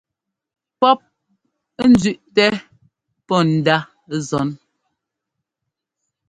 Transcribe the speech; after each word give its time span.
Pɔ́p 0.79 0.99
nzẅíꞌtɛ 1.91 2.45
pɔ́ 3.27 3.39
ndaꞌ 3.53 3.87
zɔ́n. 4.27 4.49